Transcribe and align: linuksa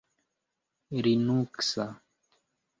linuksa 1.01 1.87